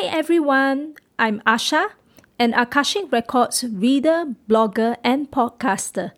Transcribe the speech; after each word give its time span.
Hi 0.00 0.06
everyone, 0.16 0.94
I'm 1.18 1.40
Asha, 1.40 1.88
an 2.38 2.54
Akashic 2.54 3.10
Records 3.10 3.64
reader, 3.64 4.26
blogger, 4.48 4.96
and 5.02 5.28
podcaster. 5.28 6.12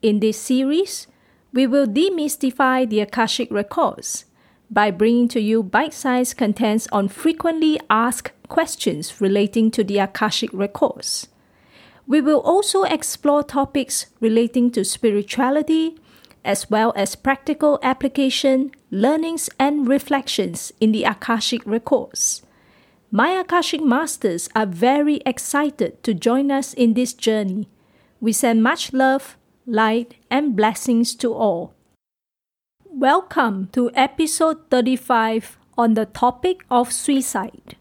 In 0.00 0.20
this 0.20 0.40
series, 0.40 1.06
we 1.52 1.66
will 1.66 1.86
demystify 1.86 2.88
the 2.88 3.00
Akashic 3.00 3.50
Records 3.50 4.24
by 4.70 4.90
bringing 4.90 5.28
to 5.28 5.42
you 5.42 5.62
bite 5.62 5.92
sized 5.92 6.38
contents 6.38 6.88
on 6.90 7.08
frequently 7.08 7.78
asked 7.90 8.32
questions 8.48 9.20
relating 9.20 9.70
to 9.72 9.84
the 9.84 9.98
Akashic 9.98 10.48
Records. 10.54 11.28
We 12.06 12.22
will 12.22 12.40
also 12.40 12.84
explore 12.84 13.42
topics 13.42 14.06
relating 14.20 14.70
to 14.70 14.86
spirituality, 14.86 15.98
as 16.46 16.70
well 16.70 16.94
as 16.96 17.14
practical 17.14 17.78
application, 17.82 18.70
learnings, 18.90 19.50
and 19.58 19.86
reflections 19.86 20.72
in 20.80 20.92
the 20.92 21.04
Akashic 21.04 21.60
Records. 21.66 22.40
My 23.10 23.30
Akashic 23.30 23.80
Masters 23.80 24.50
are 24.54 24.66
very 24.66 25.22
excited 25.24 26.02
to 26.02 26.12
join 26.12 26.50
us 26.50 26.74
in 26.74 26.92
this 26.92 27.14
journey. 27.14 27.66
We 28.20 28.34
send 28.34 28.62
much 28.62 28.92
love, 28.92 29.38
light, 29.66 30.16
and 30.30 30.54
blessings 30.54 31.14
to 31.14 31.32
all. 31.32 31.72
Welcome 32.84 33.70
to 33.72 33.90
episode 33.94 34.68
35 34.70 35.56
on 35.78 35.94
the 35.94 36.04
topic 36.04 36.66
of 36.70 36.92
suicide. 36.92 37.76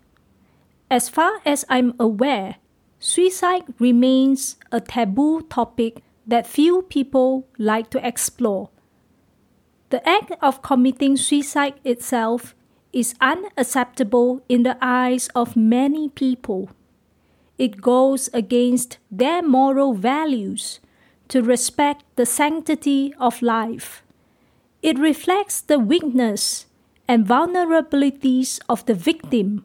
As 0.90 1.10
far 1.10 1.42
as 1.46 1.66
I'm 1.68 1.94
aware, 2.00 2.56
suicide 2.98 3.66
remains 3.80 4.56
a 4.72 4.80
taboo 4.80 5.42
topic 5.42 6.04
that 6.26 6.48
few 6.48 6.84
people 6.84 7.46
like 7.58 7.90
to 7.90 8.08
explore. 8.08 8.70
The 9.90 10.08
act 10.08 10.32
of 10.42 10.62
committing 10.62 11.18
suicide 11.18 11.82
itself 11.84 12.56
is 12.98 13.14
unacceptable 13.22 14.42
in 14.50 14.64
the 14.64 14.76
eyes 14.82 15.30
of 15.36 15.56
many 15.56 16.10
people. 16.10 16.68
It 17.60 17.80
goes 17.80 18.28
against 18.34 18.98
their 19.12 19.44
moral 19.44 19.94
values 19.94 20.80
to 21.28 21.44
respect 21.44 22.04
the 22.16 22.26
sanctity 22.26 23.14
of 23.20 23.44
life. 23.44 24.02
It 24.82 24.98
reflects 24.98 25.62
the 25.62 25.78
weakness 25.78 26.66
and 27.08 27.24
vulnerabilities 27.24 28.60
of 28.68 28.84
the 28.88 28.96
victim 28.96 29.64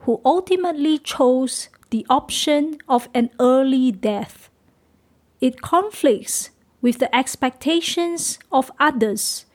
who 0.00 0.20
ultimately 0.22 0.98
chose 0.98 1.70
the 1.88 2.04
option 2.10 2.76
of 2.86 3.08
an 3.14 3.30
early 3.40 3.92
death. 3.92 4.50
It 5.40 5.62
conflicts 5.62 6.50
with 6.82 6.98
the 6.98 7.08
expectations 7.16 8.38
of 8.52 8.70
others 8.78 9.46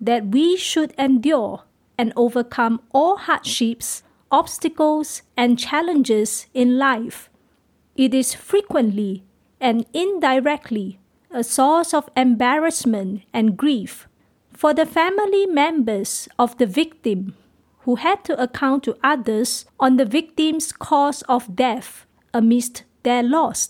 that 0.00 0.28
we 0.28 0.56
should 0.56 0.94
endure 0.96 1.64
and 2.00 2.14
overcome 2.16 2.80
all 2.92 3.18
hardships, 3.18 4.02
obstacles, 4.30 5.20
and 5.36 5.58
challenges 5.58 6.46
in 6.54 6.78
life. 6.78 7.28
It 7.94 8.14
is 8.14 8.32
frequently 8.32 9.22
and 9.60 9.84
indirectly 9.92 10.98
a 11.30 11.44
source 11.44 11.92
of 11.92 12.08
embarrassment 12.16 13.24
and 13.34 13.54
grief 13.54 14.08
for 14.50 14.72
the 14.72 14.86
family 14.86 15.44
members 15.44 16.26
of 16.38 16.56
the 16.56 16.64
victim 16.64 17.36
who 17.80 17.96
had 17.96 18.24
to 18.24 18.42
account 18.42 18.84
to 18.84 18.96
others 19.04 19.66
on 19.78 19.98
the 19.98 20.06
victim's 20.06 20.72
cause 20.72 21.20
of 21.28 21.54
death 21.54 22.06
amidst 22.32 22.84
their 23.02 23.22
loss. 23.22 23.68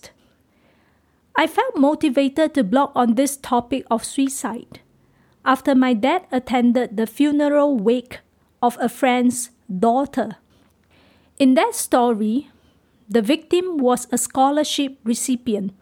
I 1.34 1.48
felt 1.48 1.76
motivated 1.76 2.54
to 2.54 2.62
blog 2.62 2.92
on 2.94 3.16
this 3.16 3.36
topic 3.36 3.84
of 3.90 4.04
suicide 4.04 4.78
after 5.44 5.74
my 5.74 5.94
dad 5.94 6.26
attended 6.30 6.96
the 6.96 7.06
funeral 7.06 7.76
wake 7.76 8.20
of 8.62 8.76
a 8.80 8.88
friend's 8.88 9.50
daughter. 9.66 10.36
In 11.38 11.54
that 11.54 11.74
story, 11.74 12.48
the 13.08 13.22
victim 13.22 13.78
was 13.78 14.06
a 14.12 14.18
scholarship 14.18 14.98
recipient 15.04 15.72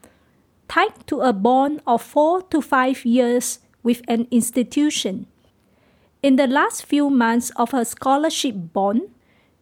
tied 0.69 1.07
to 1.07 1.21
a 1.21 1.33
bond 1.33 1.81
of 1.87 2.03
four 2.03 2.43
to 2.43 2.61
five 2.61 3.05
years 3.05 3.59
with 3.83 4.03
an 4.07 4.27
institution. 4.31 5.27
In 6.23 6.37
the 6.37 6.47
last 6.47 6.85
few 6.85 7.11
months 7.11 7.51
of 7.57 7.71
her 7.71 7.85
scholarship 7.85 8.55
bond, 8.73 9.03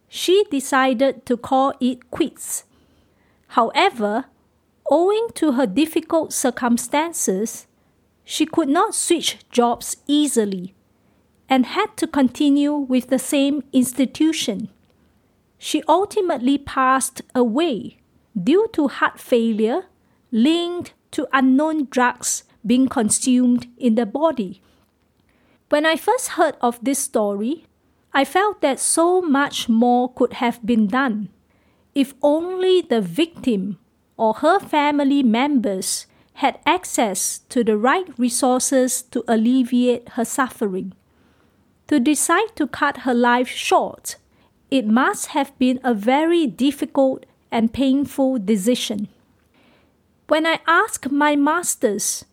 she 0.09 0.43
decided 0.51 1.25
to 1.25 1.37
call 1.37 1.73
it 1.79 2.09
quits. 2.11 2.63
However, 3.49 4.25
owing 4.89 5.27
to 5.35 5.53
her 5.53 5.67
difficult 5.67 6.33
circumstances, 6.33 7.66
she 8.29 8.45
could 8.45 8.67
not 8.67 8.93
switch 8.93 9.37
jobs 9.51 9.95
easily 10.05 10.75
and 11.47 11.65
had 11.65 11.95
to 11.95 12.05
continue 12.05 12.73
with 12.75 13.07
the 13.07 13.17
same 13.17 13.63
institution. 13.71 14.67
She 15.57 15.81
ultimately 15.87 16.57
passed 16.57 17.21
away 17.33 17.99
due 18.37 18.67
to 18.73 18.89
heart 18.89 19.17
failure 19.17 19.85
linked 20.29 20.93
to 21.11 21.25
unknown 21.31 21.87
drugs 21.89 22.43
being 22.65 22.89
consumed 22.89 23.65
in 23.77 23.95
the 23.95 24.05
body. 24.05 24.61
When 25.69 25.85
I 25.85 25.95
first 25.95 26.31
heard 26.31 26.57
of 26.59 26.83
this 26.83 26.99
story, 26.99 27.65
I 28.11 28.25
felt 28.25 28.59
that 28.59 28.81
so 28.81 29.21
much 29.21 29.69
more 29.69 30.11
could 30.11 30.33
have 30.33 30.65
been 30.65 30.87
done 30.87 31.29
if 31.95 32.13
only 32.21 32.81
the 32.81 32.99
victim 32.99 33.79
or 34.17 34.33
her 34.33 34.59
family 34.59 35.23
members 35.23 36.07
had 36.37 36.59
access 36.67 37.39
to 37.49 37.63
the 37.63 37.75
right 37.75 38.07
resources 38.19 39.01
to 39.01 39.23
alleviate 39.27 40.09
her 40.09 40.23
suffering. 40.25 40.93
To 41.87 41.99
decide 41.99 42.55
to 42.57 42.67
cut 42.67 42.97
her 42.97 43.13
life 43.13 43.47
short, 43.47 44.17
it 44.69 44.85
must 44.85 45.27
have 45.27 45.57
been 45.57 45.79
a 45.83 45.95
very 45.95 46.45
difficult 46.45 47.25
and 47.51 47.73
painful 47.73 48.37
decision. 48.37 49.07
When 50.27 50.45
I 50.45 50.59
asked 50.67 51.11
my 51.11 51.35
masters 51.35 52.25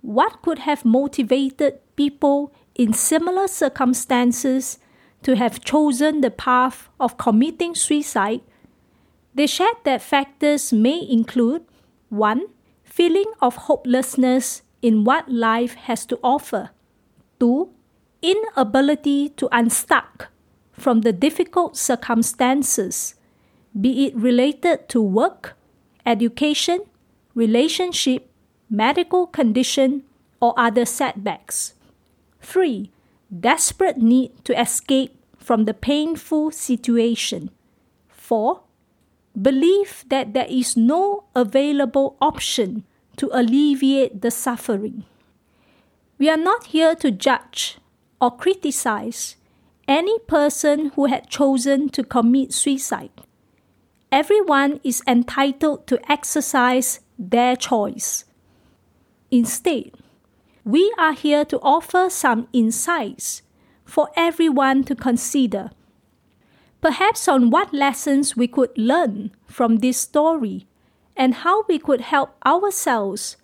what 0.00 0.40
could 0.40 0.60
have 0.60 0.84
motivated 0.86 1.78
people 1.94 2.54
in 2.74 2.94
similar 2.94 3.48
circumstances 3.48 4.78
to 5.24 5.36
have 5.36 5.62
chosen 5.62 6.22
the 6.22 6.30
path 6.30 6.88
of 6.98 7.18
committing 7.18 7.74
suicide, 7.74 8.40
they 9.34 9.46
shared 9.46 9.76
that 9.84 10.00
factors 10.00 10.72
may 10.72 11.06
include 11.06 11.66
1. 12.08 12.46
Feeling 12.92 13.32
of 13.40 13.56
hopelessness 13.72 14.60
in 14.82 15.02
what 15.02 15.26
life 15.26 15.72
has 15.88 16.04
to 16.04 16.18
offer, 16.22 16.72
2. 17.40 17.70
Inability 18.20 19.30
to 19.30 19.48
unstuck 19.50 20.28
from 20.72 21.00
the 21.00 21.10
difficult 21.10 21.74
circumstances, 21.74 23.14
be 23.72 24.04
it 24.04 24.14
related 24.14 24.90
to 24.90 25.00
work, 25.00 25.56
education, 26.04 26.80
relationship, 27.34 28.28
medical 28.68 29.26
condition, 29.26 30.02
or 30.38 30.52
other 30.58 30.84
setbacks. 30.84 31.72
3. 32.42 32.90
Desperate 33.32 33.96
need 33.96 34.32
to 34.44 34.52
escape 34.60 35.16
from 35.38 35.64
the 35.64 35.72
painful 35.72 36.50
situation. 36.50 37.48
4. 38.10 38.60
Belief 39.40 40.04
that 40.08 40.34
there 40.34 40.46
is 40.48 40.76
no 40.76 41.24
available 41.34 42.16
option 42.20 42.84
to 43.16 43.30
alleviate 43.32 44.20
the 44.20 44.30
suffering. 44.30 45.04
We 46.18 46.28
are 46.28 46.36
not 46.36 46.66
here 46.66 46.94
to 46.96 47.10
judge 47.10 47.78
or 48.20 48.30
criticize 48.30 49.36
any 49.88 50.18
person 50.20 50.92
who 50.94 51.06
had 51.06 51.28
chosen 51.28 51.88
to 51.90 52.04
commit 52.04 52.52
suicide. 52.52 53.10
Everyone 54.10 54.80
is 54.84 55.02
entitled 55.06 55.86
to 55.86 56.12
exercise 56.12 57.00
their 57.18 57.56
choice. 57.56 58.24
Instead, 59.30 59.92
we 60.64 60.92
are 60.98 61.14
here 61.14 61.44
to 61.46 61.58
offer 61.60 62.10
some 62.10 62.46
insights 62.52 63.42
for 63.84 64.10
everyone 64.14 64.84
to 64.84 64.94
consider. 64.94 65.70
Perhaps 66.82 67.28
on 67.28 67.50
what 67.50 67.72
lessons 67.72 68.36
we 68.36 68.48
could 68.48 68.76
learn 68.76 69.30
from 69.46 69.76
this 69.76 69.96
story 69.98 70.66
and 71.16 71.32
how 71.34 71.62
we 71.68 71.78
could 71.78 72.00
help 72.00 72.34
ourselves 72.44 73.36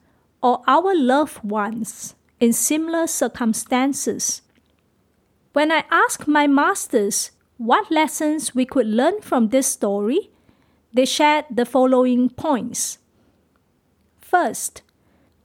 or 0.43 0.61
our 0.67 0.93
loved 0.95 1.45
ones 1.45 2.17
in 2.41 2.53
similar 2.53 3.07
circumstances. 3.07 4.43
When 5.53 5.71
I 5.71 5.85
asked 5.89 6.27
my 6.27 6.49
masters 6.49 7.31
what 7.59 7.93
lessons 7.93 8.57
we 8.57 8.67
could 8.67 8.89
learn 8.89 9.21
from 9.21 9.51
this 9.51 9.69
story, 9.69 10.31
they 10.93 11.05
shared 11.05 11.45
the 11.49 11.65
following 11.65 12.31
points. 12.31 12.99
First, 14.21 14.83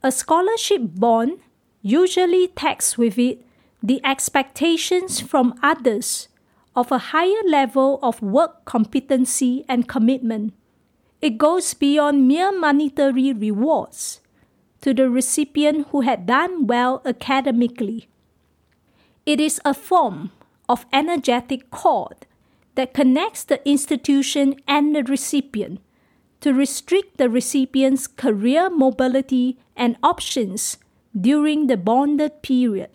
a 0.01 0.11
scholarship 0.11 0.81
bond 0.95 1.39
usually 1.83 2.47
takes 2.47 2.97
with 2.97 3.19
it 3.19 3.45
the 3.83 4.01
expectations 4.03 5.19
from 5.19 5.53
others 5.61 6.27
of 6.75 6.91
a 6.91 7.13
higher 7.13 7.43
level 7.45 7.99
of 8.01 8.21
work 8.21 8.65
competency 8.65 9.63
and 9.67 9.87
commitment. 9.87 10.53
It 11.21 11.37
goes 11.37 11.73
beyond 11.73 12.27
mere 12.27 12.51
monetary 12.51 13.31
rewards 13.31 14.19
to 14.81 14.93
the 14.93 15.09
recipient 15.09 15.87
who 15.91 16.01
had 16.01 16.25
done 16.25 16.67
well 16.67 17.01
academically. 17.05 18.09
It 19.25 19.39
is 19.39 19.61
a 19.63 19.73
form 19.73 20.31
of 20.67 20.85
energetic 20.91 21.71
cord 21.71 22.25
that 22.75 22.93
connects 22.93 23.43
the 23.43 23.65
institution 23.67 24.55
and 24.67 24.95
the 24.95 25.03
recipient 25.03 25.79
to 26.41 26.53
restrict 26.53 27.17
the 27.17 27.29
recipient's 27.29 28.07
career 28.07 28.69
mobility 28.69 29.57
and 29.77 29.95
options 30.03 30.77
during 31.19 31.67
the 31.67 31.77
bonded 31.77 32.41
period. 32.41 32.89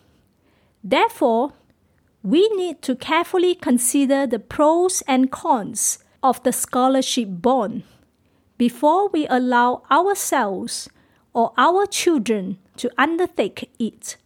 Therefore, 0.83 1.53
we 2.23 2.49
need 2.49 2.81
to 2.81 2.95
carefully 2.95 3.55
consider 3.55 4.27
the 4.27 4.39
pros 4.39 5.01
and 5.07 5.31
cons 5.31 5.99
of 6.21 6.41
the 6.43 6.51
scholarship 6.51 7.29
bond 7.29 7.83
before 8.57 9.07
we 9.09 9.25
allow 9.27 9.83
ourselves 9.89 10.89
or 11.33 11.53
our 11.57 11.85
children 11.85 12.57
to 12.75 12.91
undertake 12.97 13.69
it. 13.79 14.17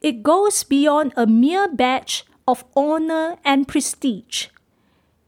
It 0.00 0.22
goes 0.22 0.64
beyond 0.64 1.12
a 1.16 1.26
mere 1.26 1.68
badge 1.68 2.24
of 2.46 2.64
honor 2.74 3.36
and 3.44 3.68
prestige. 3.68 4.48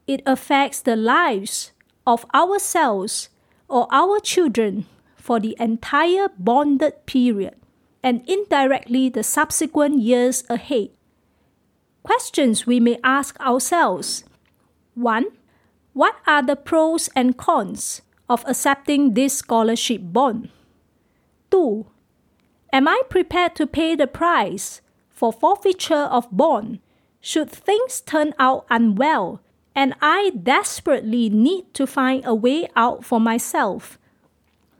It 0.05 0.21
affects 0.25 0.81
the 0.81 0.95
lives 0.95 1.71
of 2.05 2.25
ourselves 2.33 3.29
or 3.67 3.87
our 3.91 4.19
children 4.19 4.85
for 5.15 5.39
the 5.39 5.55
entire 5.59 6.29
bonded 6.37 7.05
period 7.05 7.55
and 8.03 8.23
indirectly 8.27 9.09
the 9.09 9.23
subsequent 9.23 9.99
years 9.99 10.43
ahead. 10.49 10.89
Questions 12.03 12.65
we 12.65 12.79
may 12.79 12.97
ask 13.03 13.39
ourselves 13.39 14.23
1. 14.95 15.25
What 15.93 16.15
are 16.25 16.41
the 16.41 16.55
pros 16.55 17.09
and 17.15 17.37
cons 17.37 18.01
of 18.29 18.43
accepting 18.47 19.13
this 19.13 19.37
scholarship 19.37 20.01
bond? 20.03 20.49
2. 21.51 21.85
Am 22.71 22.87
I 22.87 23.01
prepared 23.09 23.55
to 23.55 23.67
pay 23.67 23.95
the 23.95 24.07
price 24.07 24.81
for 25.09 25.33
forfeiture 25.33 26.07
of 26.09 26.27
bond 26.31 26.79
should 27.19 27.49
things 27.49 28.01
turn 28.01 28.33
out 28.39 28.65
unwell 28.69 29.41
and 29.75 29.93
I 30.01 30.31
desperately 30.31 31.29
need 31.29 31.73
to 31.73 31.85
find 31.85 32.25
a 32.25 32.33
way 32.33 32.67
out 32.75 33.03
for 33.03 33.19
myself? 33.19 33.97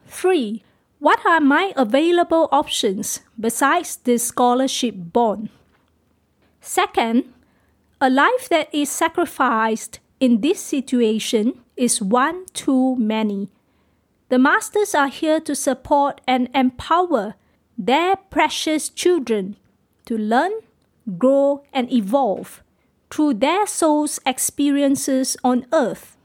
3. 0.07 0.63
What 1.00 1.25
are 1.25 1.39
my 1.39 1.74
available 1.75 2.50
options 2.51 3.22
besides 3.39 3.98
this 3.98 4.27
scholarship 4.27 4.95
bond? 4.98 5.50
Second, 6.69 7.33
a 8.00 8.12
life 8.12 8.48
that 8.50 8.69
is 8.71 8.92
sacrificed 8.92 10.00
in 10.19 10.42
this 10.42 10.62
situation 10.62 11.62
is 11.75 12.00
one 12.00 12.45
too 12.54 12.95
many. 12.98 13.50
The 14.30 14.38
masters 14.38 14.94
are 14.94 15.07
here 15.07 15.39
to 15.39 15.56
support 15.56 16.21
and 16.27 16.48
empower 16.54 17.33
their 17.75 18.18
precious 18.18 18.88
children 18.88 19.57
to 20.06 20.16
learn, 20.16 20.51
grow, 21.18 21.63
and 21.74 21.92
evolve 21.92 22.62
through 23.10 23.33
their 23.33 23.65
soul's 23.65 24.19
experiences 24.24 25.36
on 25.44 25.65
earth. 25.74 26.18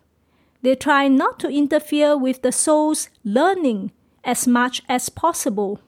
They 0.61 0.75
try 0.75 1.09
not 1.09 1.39
to 1.41 1.49
interfere 1.49 2.19
with 2.19 2.43
the 2.43 2.53
soul's 2.53 3.09
learning 3.25 3.93
as 4.23 4.47
much 4.47 4.83
as 4.91 5.09
possible. 5.09 5.81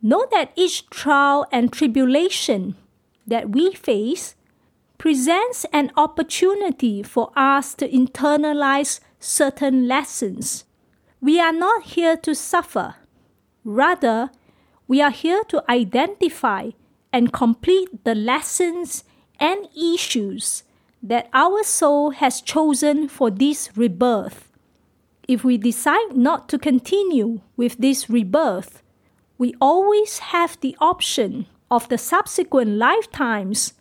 Know 0.00 0.26
that 0.30 0.52
each 0.56 0.88
trial 0.88 1.44
and 1.52 1.70
tribulation 1.70 2.76
that 3.26 3.50
we 3.50 3.72
face 3.72 4.34
presents 4.98 5.66
an 5.72 5.90
opportunity 5.96 7.02
for 7.02 7.30
us 7.36 7.74
to 7.74 7.88
internalize 7.88 9.00
certain 9.18 9.88
lessons. 9.88 10.64
We 11.20 11.40
are 11.40 11.52
not 11.52 11.84
here 11.84 12.16
to 12.18 12.34
suffer. 12.34 12.96
Rather, 13.64 14.30
we 14.86 15.00
are 15.00 15.10
here 15.10 15.42
to 15.48 15.64
identify 15.68 16.70
and 17.12 17.32
complete 17.32 18.04
the 18.04 18.14
lessons 18.14 19.04
and 19.40 19.68
issues 19.76 20.62
that 21.02 21.28
our 21.32 21.62
soul 21.62 22.10
has 22.10 22.40
chosen 22.40 23.08
for 23.08 23.30
this 23.30 23.70
rebirth. 23.76 24.50
If 25.26 25.44
we 25.44 25.56
decide 25.58 26.16
not 26.16 26.48
to 26.50 26.58
continue 26.58 27.40
with 27.56 27.78
this 27.78 28.10
rebirth, 28.10 28.82
we 29.38 29.54
always 29.60 30.18
have 30.18 30.58
the 30.60 30.76
option 30.80 31.46
of 31.70 31.88
the 31.88 31.98
subsequent 31.98 32.70
lifetimes 32.70 33.74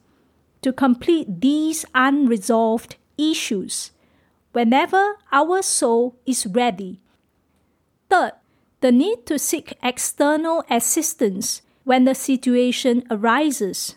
to 0.61 0.73
complete 0.73 1.41
these 1.41 1.85
unresolved 1.93 2.95
issues 3.17 3.91
whenever 4.53 5.17
our 5.31 5.61
soul 5.61 6.15
is 6.25 6.45
ready. 6.45 6.99
Third, 8.09 8.33
the 8.81 8.91
need 8.91 9.25
to 9.25 9.39
seek 9.39 9.77
external 9.81 10.63
assistance 10.69 11.61
when 11.83 12.05
the 12.05 12.15
situation 12.15 13.03
arises. 13.09 13.95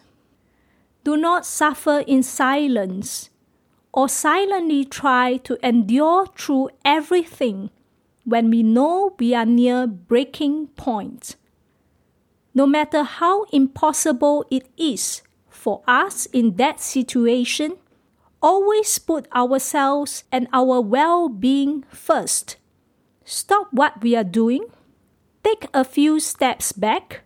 Do 1.05 1.17
not 1.17 1.47
suffer 1.47 2.01
in 2.07 2.23
silence 2.23 3.31
or 3.93 4.09
silently 4.09 4.85
try 4.85 5.37
to 5.39 5.59
endure 5.67 6.27
through 6.37 6.71
everything 6.85 7.71
when 8.25 8.51
we 8.51 8.63
know 8.63 9.15
we 9.19 9.35
are 9.35 9.47
near 9.47 9.87
breaking 9.87 10.67
point. 10.69 11.37
No 12.57 12.65
matter 12.65 13.03
how 13.03 13.45
impossible 13.53 14.47
it 14.51 14.65
is 14.79 15.21
for 15.47 15.83
us 15.87 16.25
in 16.33 16.57
that 16.57 16.81
situation, 16.81 17.77
always 18.41 18.99
put 18.99 19.31
ourselves 19.37 20.25
and 20.33 20.49
our 20.55 20.81
well 20.81 21.29
being 21.29 21.85
first. 21.93 22.57
Stop 23.27 23.69
what 23.73 24.01
we 24.01 24.17
are 24.17 24.25
doing, 24.25 24.73
take 25.45 25.69
a 25.75 25.85
few 25.85 26.19
steps 26.19 26.73
back, 26.73 27.25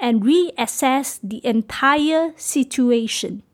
and 0.00 0.24
reassess 0.24 1.20
the 1.22 1.38
entire 1.46 2.32
situation. 2.34 3.44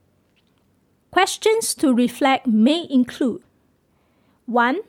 Questions 1.11 1.75
to 1.75 1.93
reflect 1.93 2.47
may 2.47 2.87
include 2.89 3.43
1. 4.47 4.81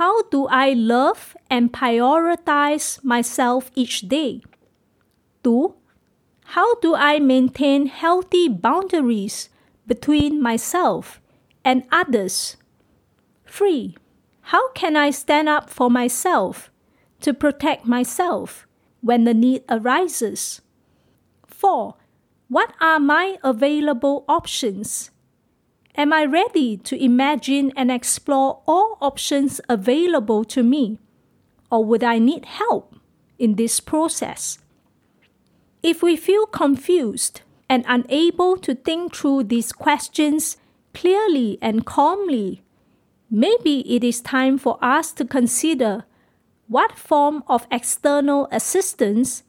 How 0.00 0.22
do 0.30 0.46
I 0.46 0.72
love 0.72 1.36
and 1.50 1.70
prioritize 1.70 3.04
myself 3.04 3.70
each 3.74 4.08
day? 4.08 4.40
2. 5.42 5.74
How 6.56 6.74
do 6.76 6.94
I 6.94 7.18
maintain 7.18 7.86
healthy 7.86 8.48
boundaries 8.48 9.48
between 9.86 10.42
myself 10.42 11.20
and 11.64 11.84
others? 11.90 12.56
3. 13.46 13.96
How 14.46 14.70
can 14.72 14.96
I 14.96 15.10
stand 15.10 15.48
up 15.48 15.70
for 15.70 15.90
myself 15.90 16.70
to 17.20 17.32
protect 17.32 17.86
myself 17.86 18.66
when 19.00 19.24
the 19.24 19.34
need 19.34 19.62
arises? 19.68 20.60
4. 21.46 21.94
What 22.48 22.74
are 22.80 22.98
my 22.98 23.38
available 23.42 24.24
options? 24.28 25.10
Am 25.94 26.12
I 26.12 26.24
ready 26.24 26.76
to 26.78 27.02
imagine 27.02 27.72
and 27.76 27.90
explore 27.90 28.62
all 28.66 28.98
options 29.00 29.60
available 29.68 30.44
to 30.46 30.62
me? 30.62 30.98
Or 31.70 31.84
would 31.84 32.02
I 32.02 32.18
need 32.18 32.44
help 32.44 32.96
in 33.38 33.54
this 33.56 33.80
process? 33.80 34.58
If 35.82 36.00
we 36.00 36.16
feel 36.16 36.46
confused 36.46 37.40
and 37.68 37.84
unable 37.88 38.56
to 38.58 38.74
think 38.74 39.16
through 39.16 39.44
these 39.44 39.72
questions 39.72 40.56
clearly 40.94 41.58
and 41.60 41.84
calmly, 41.84 42.62
maybe 43.28 43.80
it 43.92 44.04
is 44.04 44.20
time 44.20 44.58
for 44.58 44.78
us 44.80 45.12
to 45.14 45.24
consider 45.24 46.04
what 46.68 46.96
form 46.96 47.42
of 47.48 47.66
external 47.70 48.46
assistance 48.52 49.42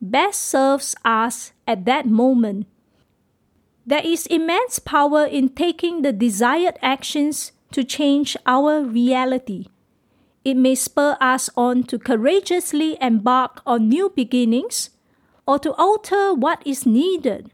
best 0.00 0.42
serves 0.42 0.96
us 1.04 1.52
at 1.68 1.84
that 1.84 2.06
moment. 2.06 2.66
There 3.86 4.04
is 4.04 4.26
immense 4.26 4.80
power 4.80 5.24
in 5.24 5.50
taking 5.50 6.02
the 6.02 6.12
desired 6.12 6.76
actions 6.82 7.52
to 7.70 7.84
change 7.84 8.36
our 8.44 8.82
reality. 8.82 9.66
It 10.44 10.56
may 10.56 10.74
spur 10.74 11.16
us 11.20 11.48
on 11.56 11.84
to 11.84 11.98
courageously 11.98 12.98
embark 13.00 13.62
on 13.64 13.88
new 13.88 14.10
beginnings 14.10 14.90
or 15.46 15.58
to 15.58 15.72
alter 15.74 16.34
what 16.34 16.62
is 16.66 16.86
needed 16.86 17.50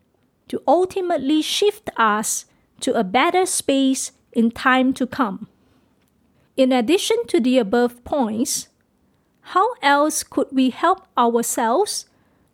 to 0.49 0.63
ultimately 0.67 1.43
shift 1.43 1.91
us 1.97 2.47
to 2.81 2.93
a 2.95 3.05
better 3.05 3.47
space 3.47 4.13
in 4.33 4.51
time 4.51 4.93
to 4.95 5.07
come. 5.07 5.49
In 6.57 6.73
addition 6.73 7.27
to 7.29 7.41
the 7.41 7.59
above 7.59 8.03
points, 8.05 8.69
how 9.53 9.75
else 9.83 10.23
could 10.23 10.49
we 10.53 10.71
help 10.71 11.07
ourselves 11.17 12.07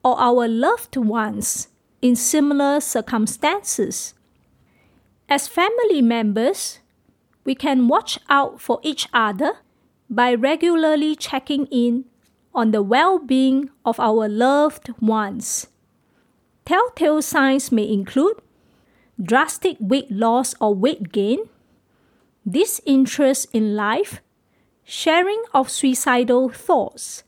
or 0.03 0.19
our 0.19 0.49
loved 0.49 0.97
ones 0.97 1.69
in 2.01 2.15
similar 2.17 2.81
circumstances. 2.81 4.15
As 5.29 5.49
family 5.49 6.01
members, 6.01 6.79
we 7.45 7.55
can 7.55 7.89
watch 7.89 8.19
out 8.29 8.61
for 8.61 8.81
each 8.83 9.09
other 9.13 9.59
by 10.09 10.35
regularly 10.35 11.17
checking 11.17 11.67
in 11.67 12.05
on 12.55 12.71
the 12.71 12.83
well 12.83 13.19
being 13.19 13.71
of 13.85 14.01
our 14.01 14.29
loved 14.29 14.91
ones. 15.01 15.69
Telltale 16.65 17.23
signs 17.23 17.73
may 17.73 17.89
include 17.89 18.43
drastic 19.21 19.77
weight 19.81 20.11
loss 20.11 20.55
or 20.61 20.75
weight 20.75 21.13
gain, 21.13 21.39
disinterest 22.49 23.49
in 23.53 23.75
life, 23.75 24.21
sharing 24.85 25.43
of 25.53 25.71
suicidal 25.71 26.49
thoughts, 26.49 27.25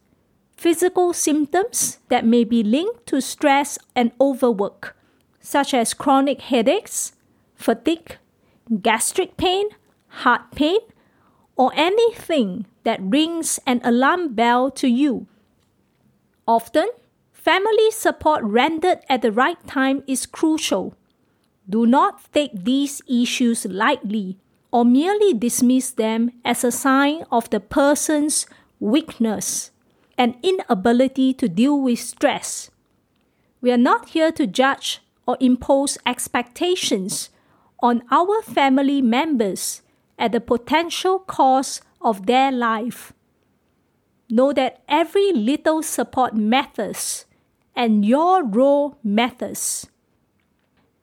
physical 0.57 1.13
symptoms 1.13 1.99
that 2.09 2.25
may 2.25 2.45
be 2.45 2.63
linked 2.63 3.07
to 3.07 3.21
stress 3.21 3.79
and 3.97 4.13
overwork, 4.21 4.97
such 5.41 5.75
as 5.75 5.95
chronic 5.95 6.43
headaches, 6.43 7.13
fatigue, 7.55 8.19
gastric 8.83 9.37
pain, 9.37 9.69
heart 10.09 10.51
pain, 10.55 10.79
or 11.61 11.71
anything 11.77 12.65
that 12.85 12.99
rings 13.03 13.61
an 13.67 13.83
alarm 13.85 14.33
bell 14.33 14.71
to 14.71 14.89
you. 14.89 15.27
Often, 16.49 16.89
family 17.35 17.91
support 17.91 18.43
rendered 18.43 19.01
at 19.11 19.21
the 19.21 19.31
right 19.31 19.61
time 19.67 20.03
is 20.07 20.25
crucial. 20.25 20.95
Do 21.69 21.85
not 21.85 22.33
take 22.33 22.65
these 22.65 23.03
issues 23.07 23.67
lightly 23.67 24.39
or 24.73 24.87
merely 24.87 25.35
dismiss 25.35 25.91
them 25.91 26.31
as 26.47 26.65
a 26.65 26.73
sign 26.73 27.25
of 27.31 27.51
the 27.51 27.61
person's 27.61 28.47
weakness 28.81 29.71
and 30.17 30.37
inability 30.43 31.35
to 31.35 31.47
deal 31.47 31.79
with 31.79 31.99
stress. 31.99 32.71
We 33.61 33.71
are 33.71 33.85
not 33.91 34.17
here 34.17 34.33
to 34.33 34.47
judge 34.47 35.03
or 35.27 35.37
impose 35.41 35.99
expectations 36.07 37.29
on 37.83 38.03
our 38.11 38.41
family 38.41 39.03
members 39.03 39.83
at 40.21 40.33
the 40.33 40.41
potential 40.41 41.19
cost 41.19 41.83
of 42.01 42.27
their 42.27 42.53
life. 42.53 43.13
Know 44.29 44.53
that 44.53 44.83
every 44.87 45.33
little 45.33 45.83
support 45.83 46.37
matters 46.37 47.25
and 47.75 48.05
your 48.05 48.45
role 48.45 48.99
matters. 49.03 49.89